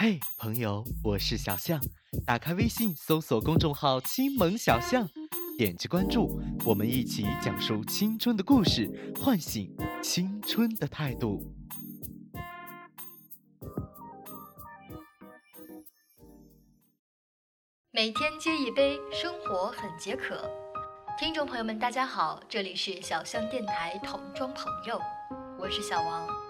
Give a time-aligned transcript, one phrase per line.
[0.00, 1.80] 嘿，朋友，我是小象。
[2.24, 5.08] 打开微信，搜索公众号“青萌小象”，
[5.58, 11.42] 点击关注，我们一起讲述青春的故事，唤醒青春的态度。
[17.90, 20.48] 每天接一杯，生活很解渴。
[21.18, 25.00] 听众朋友们，大家好，这里是小象电台桶装朋友，
[25.58, 26.47] 我是小王。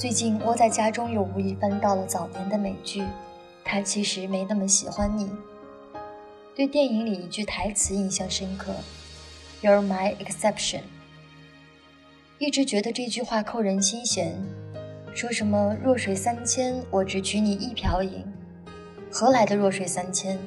[0.00, 3.04] 最近窝在家中，又无意翻到了早年的美剧。
[3.62, 5.30] 他其实没那么喜欢你。
[6.56, 8.72] 对电影里一句台词印象深刻
[9.60, 10.80] ：“You're my exception。”
[12.40, 14.42] 一直觉得这句话扣人心弦。
[15.14, 18.24] 说什么“弱水三千，我只取你一瓢饮”，
[19.12, 20.38] 何来的弱水三千？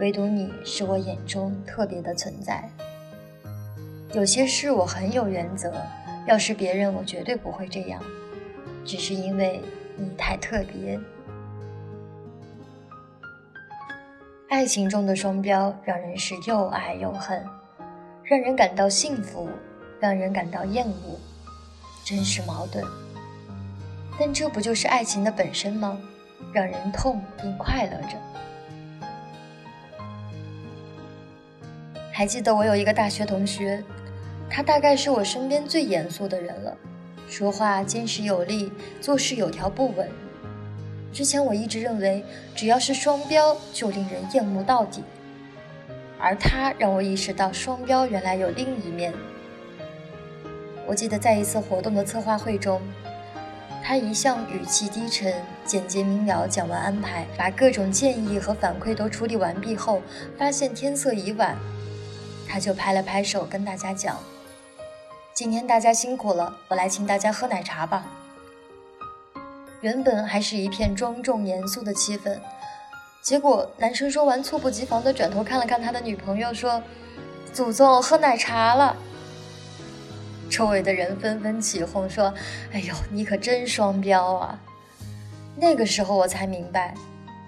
[0.00, 2.68] 唯独你是我眼中特别的存在。
[4.12, 5.72] 有些事我很有原则，
[6.28, 7.98] 要是别人，我绝对不会这样。
[8.84, 9.60] 只是因为
[9.96, 10.98] 你太特别。
[14.48, 17.42] 爱情中的双标让人是又爱又恨，
[18.22, 19.48] 让人感到幸福，
[19.98, 21.18] 让人感到厌恶，
[22.04, 22.84] 真是矛盾。
[24.18, 25.98] 但这不就是爱情的本身吗？
[26.52, 28.18] 让人痛并快乐着。
[32.12, 33.82] 还记得我有一个大学同学，
[34.50, 36.76] 他大概是我身边最严肃的人了。
[37.32, 40.06] 说话坚实有力，做事有条不紊。
[41.14, 42.22] 之前我一直认为，
[42.54, 45.02] 只要是双标就令人厌恶到底，
[46.18, 49.14] 而他让我意识到双标原来有另一面。
[50.86, 52.82] 我记得在一次活动的策划会中，
[53.82, 55.32] 他一向语气低沉、
[55.64, 60.02] 简洁明了，讲完安排，把各种建议和反馈都处理完毕后，
[60.36, 61.56] 发现天色已晚，
[62.46, 64.18] 他就拍了拍手跟大家讲。
[65.42, 68.06] 今天大家辛苦了，我来请大家喝奶茶吧。
[69.80, 72.38] 原本还是一片庄重严肃的气氛，
[73.24, 76.80] 结果男生说完，猝不及防地转头看了看他的女朋友，说
[77.52, 78.96] ：“祖宗喝奶茶了。”
[80.48, 82.32] 周围的人纷纷起哄说
[82.72, 84.56] ：“哎呦，你可真双标啊！”
[85.58, 86.94] 那个时候我才明白，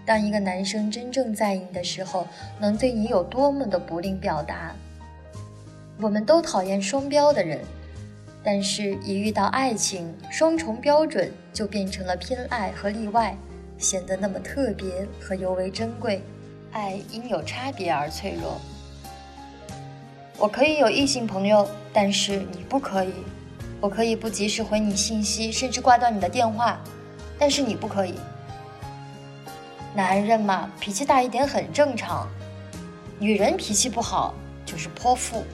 [0.05, 2.27] 当一个男生真正在意你的时候，
[2.59, 4.75] 能对你有多么的不吝表达。
[6.01, 7.61] 我们都讨厌双标的人，
[8.45, 13.35] 但是，一遇到爱情，双重标准就变成了偏爱和例外，
[13.79, 16.23] 显得那么特别和尤为珍贵。
[16.71, 18.61] 爱因有差别而脆弱。
[20.37, 23.15] 我可以有异性朋友，但是你不可以。
[23.81, 26.79] 我可以不及时回你信息，甚至挂断你的电话，
[27.39, 28.15] 但是你不可以。
[29.95, 32.29] 男人嘛，脾气大一点很正常。
[33.19, 34.35] 女人脾气不好
[34.67, 35.45] 就是泼妇。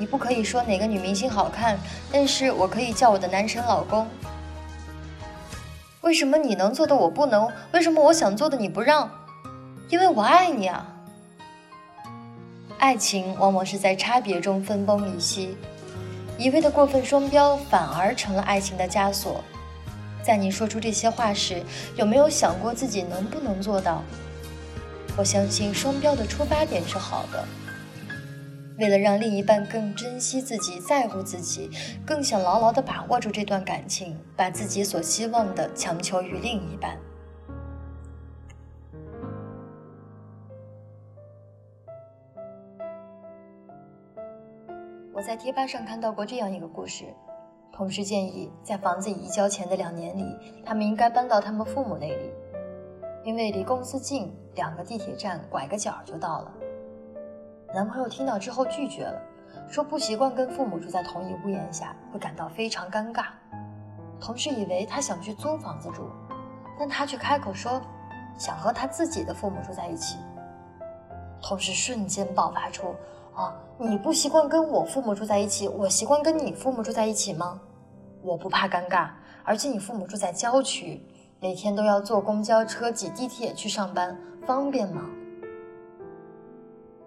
[0.00, 1.78] 你不可以说哪个女明星好看，
[2.10, 4.08] 但是我可以叫我的男神老公。
[6.00, 7.46] 为什么你能做的我不能？
[7.72, 9.10] 为什么我想做的你不让？
[9.90, 10.86] 因为我爱你啊！
[12.78, 15.54] 爱情往往是在差别中分崩离析，
[16.38, 19.44] 一味的过分双标反而成了爱情的枷锁。
[20.22, 21.62] 在你说出这些话时，
[21.94, 24.02] 有没有想过自己能不能做到？
[25.18, 27.44] 我相信双标的出发点是好的。
[28.80, 31.70] 为了让另一半更珍惜自己、在乎自己，
[32.06, 36.98] 更想牢牢地把握住这段感情，把自己所希望的强求于另一半。
[45.12, 47.04] 我在贴吧上看到过这样一个故事：
[47.70, 50.24] 同事建议，在房子已交前的两年里，
[50.64, 52.30] 他们应该搬到他们父母那里，
[53.24, 56.54] 因为离公司近，两个地铁站拐个角就到了。
[57.72, 59.22] 男朋友听到之后拒绝了，
[59.68, 63.26] 说不习惯跟父母住在同一屋檐下，会感到非常尴尬。
[64.20, 66.10] 同事以为他想去租房子住，
[66.76, 67.80] 但他却开口说
[68.36, 70.18] 想和他自己的父母住在一起。
[71.40, 72.92] 同事瞬间爆发出
[73.34, 77.60] ：“啊，你不习惯跟我父母住在一起，我习惯跟你父母住在一起吗？
[78.20, 79.10] 我不怕尴尬，
[79.44, 81.00] 而且你父母住在郊区，
[81.38, 85.02] 每天都要坐公交车、挤地铁去上班，方便吗？”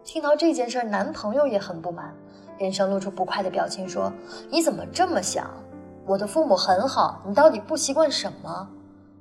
[0.03, 2.13] 听到这件事，男朋友也很不满，
[2.57, 4.11] 脸上露出不快的表情，说
[4.51, 5.49] ：“你怎么这么想？
[6.05, 8.69] 我的父母很好，你到底不习惯什么？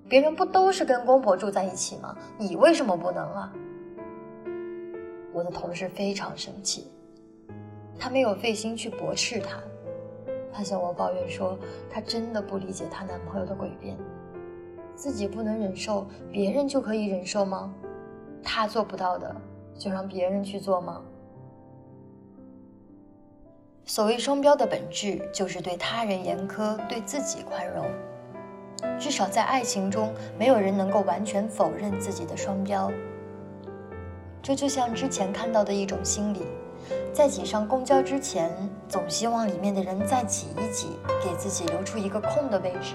[0.09, 2.17] 别人不都是跟公婆住在一起吗？
[2.37, 3.53] 你为什么不能啊？”
[5.33, 6.89] 我的同事非常生气，
[7.97, 9.59] 她没有费心去驳斥他，
[10.53, 11.57] 她向我抱怨说
[11.89, 13.97] ：“她真的不理解她男朋友的诡辩，
[14.97, 17.73] 自己不能忍受，别人就可以忍受吗？
[18.43, 19.35] 她做不到的。”
[19.79, 21.03] 就让别人去做吗？
[23.85, 27.85] 所谓双标的本质，就是对他人严苛，对自己宽容。
[28.99, 32.91] 至少在爱情中，没有人能够完全否认自己的双标。
[34.41, 36.47] 这就像之前看到的一种心理，
[37.13, 38.51] 在挤上公交之前，
[38.89, 42.95] 总希望里面的人再挤一挤，给自己留出一个空的位置；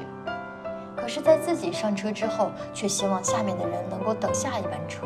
[0.95, 5.05] 可是，在自己上车之后，却希望下面的人能够等下一班车。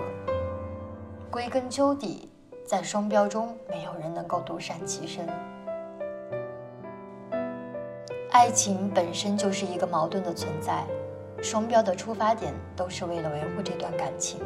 [1.32, 2.30] 归根究底，
[2.66, 5.26] 在双标中，没有人能够独善其身。
[8.32, 10.84] 爱情本身就是一个矛盾的存在，
[11.42, 14.42] 双标的出发点都是为了维护这段感情。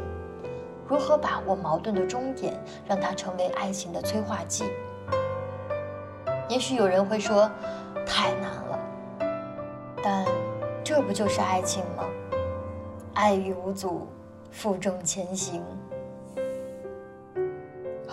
[0.88, 2.54] 如何把握矛盾的终点，
[2.88, 4.66] 让它成为爱情的催化剂？
[6.48, 7.50] 也许有人会说，
[8.06, 8.80] 太难了。
[10.04, 10.24] 但
[10.84, 12.04] 这不就是爱情吗？
[13.16, 14.08] 爱与无阻，
[14.52, 15.64] 负重前行。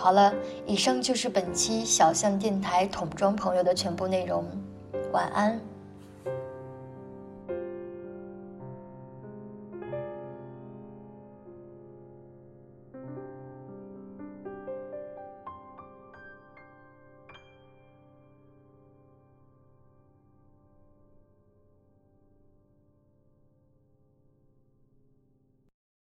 [0.03, 0.33] 好了，
[0.65, 4.43] 以上就是本期小象电台桶装朋友的全部内容。
[5.13, 5.57] 晚安。